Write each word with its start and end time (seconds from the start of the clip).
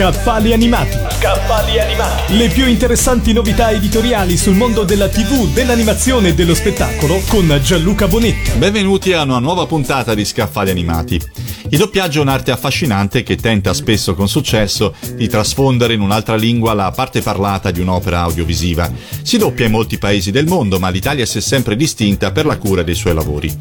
Scaffali 0.00 0.54
animati. 0.54 0.96
Scaffali 1.10 1.78
animati. 1.78 2.38
Le 2.38 2.48
più 2.48 2.66
interessanti 2.66 3.34
novità 3.34 3.70
editoriali 3.70 4.38
sul 4.38 4.54
mondo 4.54 4.84
della 4.84 5.10
TV, 5.10 5.52
dell'animazione 5.52 6.28
e 6.28 6.34
dello 6.34 6.54
spettacolo 6.54 7.20
con 7.28 7.60
Gianluca 7.62 8.08
Bonetti. 8.08 8.52
Benvenuti 8.56 9.12
a 9.12 9.24
una 9.24 9.40
nuova 9.40 9.66
puntata 9.66 10.14
di 10.14 10.24
Scaffali 10.24 10.70
animati. 10.70 11.20
Il 11.68 11.76
doppiaggio 11.76 12.20
è 12.20 12.22
un'arte 12.22 12.50
affascinante 12.50 13.22
che 13.22 13.36
tenta 13.36 13.74
spesso 13.74 14.14
con 14.14 14.26
successo 14.26 14.94
di 15.16 15.28
trasfondere 15.28 15.92
in 15.92 16.00
un'altra 16.00 16.34
lingua 16.34 16.72
la 16.72 16.90
parte 16.92 17.20
parlata 17.20 17.70
di 17.70 17.80
un'opera 17.80 18.20
audiovisiva. 18.20 18.90
Si 19.20 19.36
doppia 19.36 19.66
in 19.66 19.72
molti 19.72 19.98
paesi 19.98 20.30
del 20.30 20.46
mondo, 20.46 20.78
ma 20.78 20.88
l'Italia 20.88 21.26
si 21.26 21.36
è 21.36 21.42
sempre 21.42 21.76
distinta 21.76 22.32
per 22.32 22.46
la 22.46 22.56
cura 22.56 22.82
dei 22.82 22.94
suoi 22.94 23.12
lavori. 23.12 23.54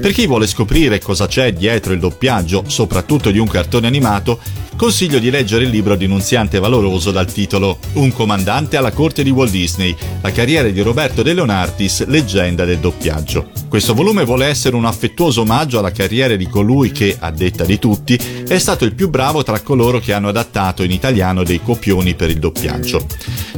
Per 0.00 0.12
chi 0.12 0.28
vuole 0.28 0.46
scoprire 0.46 1.00
cosa 1.00 1.26
c'è 1.26 1.52
dietro 1.52 1.92
il 1.92 1.98
doppiaggio, 1.98 2.62
soprattutto 2.68 3.32
di 3.32 3.38
un 3.38 3.48
cartone 3.48 3.88
animato, 3.88 4.38
consiglio 4.80 5.18
di 5.18 5.28
leggere 5.28 5.64
il 5.64 5.70
libro 5.70 5.94
di 5.94 6.06
Nunziante 6.06 6.58
Valoroso 6.58 7.10
dal 7.10 7.30
titolo 7.30 7.80
Un 7.96 8.10
comandante 8.14 8.78
alla 8.78 8.92
corte 8.92 9.22
di 9.22 9.28
Walt 9.28 9.50
Disney, 9.50 9.94
la 10.22 10.32
carriera 10.32 10.70
di 10.70 10.80
Roberto 10.80 11.20
De 11.22 11.34
Leonardis, 11.34 12.06
leggenda 12.06 12.64
del 12.64 12.78
doppiaggio. 12.78 13.50
Questo 13.68 13.92
volume 13.92 14.24
vuole 14.24 14.46
essere 14.46 14.76
un 14.76 14.86
affettuoso 14.86 15.42
omaggio 15.42 15.78
alla 15.78 15.92
carriera 15.92 16.34
di 16.34 16.48
colui 16.48 16.92
che, 16.92 17.14
a 17.18 17.30
detta 17.30 17.66
di 17.66 17.78
tutti, 17.78 18.18
è 18.48 18.58
stato 18.58 18.86
il 18.86 18.94
più 18.94 19.10
bravo 19.10 19.42
tra 19.42 19.60
coloro 19.60 20.00
che 20.00 20.14
hanno 20.14 20.28
adattato 20.28 20.82
in 20.82 20.92
italiano 20.92 21.44
dei 21.44 21.60
copioni 21.62 22.14
per 22.14 22.30
il 22.30 22.38
doppiaggio. 22.38 23.04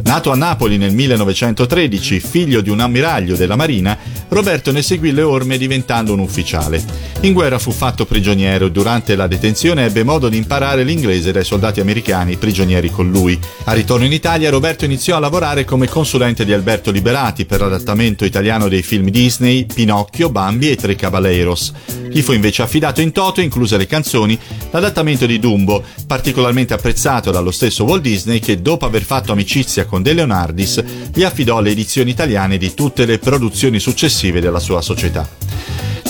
Nato 0.02 0.32
a 0.32 0.36
Napoli 0.36 0.76
nel 0.76 0.92
1913, 0.92 2.18
figlio 2.18 2.60
di 2.60 2.68
un 2.68 2.80
ammiraglio 2.80 3.36
della 3.36 3.54
Marina, 3.54 3.96
Roberto 4.28 4.72
ne 4.72 4.82
seguì 4.82 5.12
le 5.12 5.22
orme 5.22 5.56
diventando 5.56 6.12
un 6.12 6.18
ufficiale. 6.18 6.82
In 7.20 7.32
guerra 7.32 7.60
fu 7.60 7.70
fatto 7.70 8.06
prigioniero 8.06 8.66
e 8.66 8.70
durante 8.72 9.14
la 9.14 9.28
detenzione 9.28 9.84
ebbe 9.84 10.02
modo 10.02 10.28
di 10.28 10.36
imparare 10.36 10.82
l'inglese 10.82 11.10
dai 11.20 11.44
soldati 11.44 11.80
americani 11.80 12.36
prigionieri 12.36 12.90
con 12.90 13.10
lui. 13.10 13.38
A 13.64 13.72
ritorno 13.72 14.04
in 14.04 14.12
Italia 14.12 14.50
Roberto 14.50 14.84
iniziò 14.84 15.16
a 15.16 15.20
lavorare 15.20 15.64
come 15.64 15.88
consulente 15.88 16.44
di 16.44 16.52
Alberto 16.52 16.90
Liberati 16.90 17.44
per 17.44 17.60
l'adattamento 17.60 18.24
italiano 18.24 18.68
dei 18.68 18.82
film 18.82 19.10
Disney, 19.10 19.66
Pinocchio, 19.66 20.30
Bambi 20.30 20.70
e 20.70 20.76
Tre 20.76 20.94
Caballeros. 20.94 21.72
Gli 22.08 22.22
fu 22.22 22.32
invece 22.32 22.62
affidato 22.62 23.00
in 23.00 23.12
toto, 23.12 23.40
incluse 23.40 23.76
le 23.76 23.86
canzoni, 23.86 24.38
l'adattamento 24.70 25.26
di 25.26 25.38
Dumbo, 25.38 25.82
particolarmente 26.06 26.74
apprezzato 26.74 27.30
dallo 27.30 27.50
stesso 27.50 27.84
Walt 27.84 28.02
Disney 28.02 28.38
che 28.38 28.62
dopo 28.62 28.86
aver 28.86 29.02
fatto 29.02 29.32
amicizia 29.32 29.84
con 29.84 30.02
De 30.02 30.12
Leonardis 30.12 30.82
gli 31.12 31.22
affidò 31.22 31.60
le 31.60 31.70
edizioni 31.70 32.10
italiane 32.10 32.58
di 32.58 32.74
tutte 32.74 33.04
le 33.06 33.18
produzioni 33.18 33.78
successive 33.78 34.40
della 34.40 34.60
sua 34.60 34.80
società. 34.80 35.41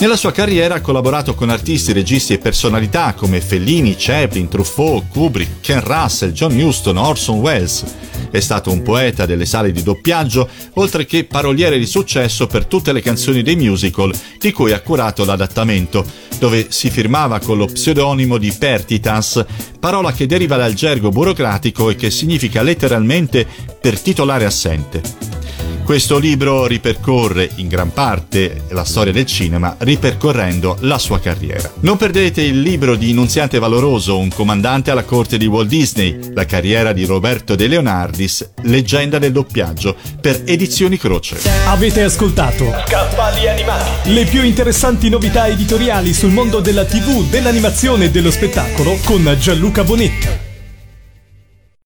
Nella 0.02 0.16
sua 0.16 0.32
carriera 0.32 0.74
ha 0.74 0.80
collaborato 0.80 1.36
con 1.36 1.48
artisti, 1.48 1.92
registi 1.92 2.32
e 2.32 2.38
personalità 2.38 3.14
come 3.14 3.40
Fellini, 3.40 3.94
Chaplin, 3.96 4.48
Truffaut, 4.48 5.06
Kubrick, 5.06 5.60
Ken 5.60 5.80
Russell, 5.80 6.32
John 6.32 6.58
Huston, 6.58 6.96
Orson 6.96 7.38
Welles. 7.38 7.84
È 8.28 8.40
stato 8.40 8.72
un 8.72 8.82
poeta 8.82 9.26
delle 9.26 9.46
sale 9.46 9.70
di 9.70 9.80
doppiaggio, 9.84 10.48
oltre 10.72 11.06
che 11.06 11.22
paroliere 11.22 11.78
di 11.78 11.86
successo 11.86 12.48
per 12.48 12.66
tutte 12.66 12.92
le 12.92 13.00
canzoni 13.00 13.44
dei 13.44 13.54
musical 13.54 14.12
di 14.40 14.50
cui 14.50 14.72
ha 14.72 14.80
curato 14.80 15.24
l'adattamento, 15.24 16.04
dove 16.36 16.66
si 16.70 16.90
firmava 16.90 17.38
con 17.38 17.56
lo 17.56 17.66
pseudonimo 17.66 18.38
di 18.38 18.52
Pertitas, 18.58 19.44
parola 19.78 20.10
che 20.10 20.26
deriva 20.26 20.56
dal 20.56 20.74
gergo 20.74 21.10
burocratico 21.10 21.90
e 21.90 21.94
che 21.94 22.10
significa 22.10 22.62
letteralmente 22.62 23.46
per 23.80 24.00
titolare 24.00 24.46
assente. 24.46 25.41
Questo 25.84 26.18
libro 26.18 26.66
ripercorre 26.66 27.50
in 27.56 27.68
gran 27.68 27.92
parte 27.92 28.62
la 28.68 28.84
storia 28.84 29.12
del 29.12 29.26
cinema, 29.26 29.74
ripercorrendo 29.78 30.76
la 30.80 30.96
sua 30.96 31.18
carriera. 31.18 31.70
Non 31.80 31.96
perdete 31.96 32.40
il 32.40 32.60
libro 32.60 32.94
di 32.94 33.12
Nunziante 33.12 33.58
Valoroso, 33.58 34.16
un 34.16 34.30
comandante 34.30 34.90
alla 34.90 35.04
corte 35.04 35.36
di 35.36 35.46
Walt 35.46 35.68
Disney, 35.68 36.32
la 36.32 36.46
carriera 36.46 36.92
di 36.92 37.04
Roberto 37.04 37.56
De 37.56 37.66
Leonardis, 37.66 38.52
leggenda 38.62 39.18
del 39.18 39.32
doppiaggio, 39.32 39.96
per 40.20 40.42
Edizioni 40.44 40.96
Croce. 40.96 41.40
Avete 41.66 42.02
ascoltato 42.02 42.64
Scaffali 42.86 43.48
animati. 43.48 44.12
Le 44.14 44.24
più 44.24 44.42
interessanti 44.44 45.08
novità 45.08 45.48
editoriali 45.48 46.14
sul 46.14 46.30
mondo 46.30 46.60
della 46.60 46.84
TV, 46.84 47.28
dell'animazione 47.28 48.06
e 48.06 48.10
dello 48.10 48.30
spettacolo 48.30 48.98
con 49.04 49.36
Gianluca 49.38 49.82
Bonetti. 49.84 50.41